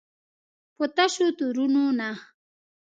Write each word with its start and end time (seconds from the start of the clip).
په 0.75 0.85
تشو 0.95 1.27
تورونو 1.37 1.83
نه. 1.99 2.09